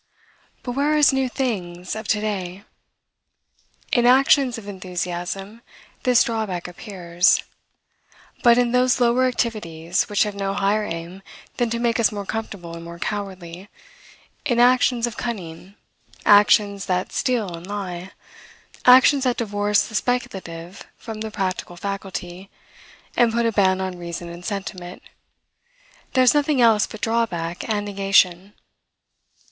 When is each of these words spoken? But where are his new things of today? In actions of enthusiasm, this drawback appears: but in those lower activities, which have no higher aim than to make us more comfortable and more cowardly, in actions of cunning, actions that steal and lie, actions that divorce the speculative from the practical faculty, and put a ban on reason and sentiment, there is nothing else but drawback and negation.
But 0.63 0.71
where 0.71 0.93
are 0.93 0.97
his 0.97 1.13
new 1.13 1.29
things 1.29 1.95
of 1.95 2.07
today? 2.07 2.63
In 3.91 4.07
actions 4.07 4.57
of 4.57 4.67
enthusiasm, 4.67 5.61
this 6.01 6.23
drawback 6.23 6.67
appears: 6.67 7.43
but 8.41 8.57
in 8.57 8.71
those 8.71 8.99
lower 8.99 9.25
activities, 9.27 10.09
which 10.09 10.23
have 10.23 10.33
no 10.33 10.55
higher 10.55 10.83
aim 10.85 11.21
than 11.57 11.69
to 11.69 11.77
make 11.77 11.99
us 11.99 12.11
more 12.11 12.25
comfortable 12.25 12.73
and 12.75 12.83
more 12.83 12.97
cowardly, 12.97 13.69
in 14.43 14.59
actions 14.59 15.05
of 15.05 15.17
cunning, 15.17 15.75
actions 16.25 16.87
that 16.87 17.11
steal 17.11 17.55
and 17.55 17.67
lie, 17.67 18.09
actions 18.87 19.23
that 19.23 19.37
divorce 19.37 19.85
the 19.87 19.93
speculative 19.93 20.83
from 20.97 21.21
the 21.21 21.29
practical 21.29 21.77
faculty, 21.77 22.49
and 23.15 23.33
put 23.33 23.45
a 23.45 23.51
ban 23.51 23.79
on 23.79 23.99
reason 23.99 24.29
and 24.29 24.45
sentiment, 24.45 25.03
there 26.13 26.23
is 26.23 26.33
nothing 26.33 26.59
else 26.59 26.87
but 26.87 27.01
drawback 27.01 27.69
and 27.69 27.85
negation. 27.85 28.53